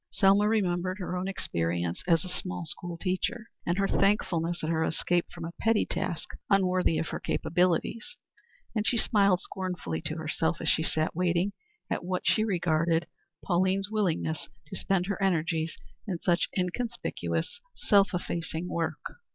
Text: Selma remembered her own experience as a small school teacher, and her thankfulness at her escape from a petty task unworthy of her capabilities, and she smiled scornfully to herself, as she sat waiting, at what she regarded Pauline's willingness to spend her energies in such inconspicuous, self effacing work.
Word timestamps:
Selma 0.11 0.49
remembered 0.49 0.97
her 0.97 1.15
own 1.15 1.27
experience 1.27 2.01
as 2.07 2.25
a 2.25 2.27
small 2.27 2.65
school 2.65 2.97
teacher, 2.97 3.51
and 3.67 3.77
her 3.77 3.87
thankfulness 3.87 4.63
at 4.63 4.69
her 4.71 4.83
escape 4.83 5.27
from 5.31 5.45
a 5.45 5.51
petty 5.61 5.85
task 5.85 6.29
unworthy 6.49 6.97
of 6.97 7.09
her 7.09 7.19
capabilities, 7.19 8.15
and 8.75 8.87
she 8.87 8.97
smiled 8.97 9.39
scornfully 9.41 10.01
to 10.01 10.15
herself, 10.15 10.59
as 10.59 10.67
she 10.67 10.81
sat 10.81 11.15
waiting, 11.15 11.53
at 11.87 12.03
what 12.03 12.23
she 12.25 12.43
regarded 12.43 13.05
Pauline's 13.45 13.91
willingness 13.91 14.49
to 14.69 14.75
spend 14.75 15.05
her 15.05 15.21
energies 15.21 15.77
in 16.07 16.17
such 16.17 16.49
inconspicuous, 16.57 17.59
self 17.75 18.11
effacing 18.11 18.67
work. 18.67 19.01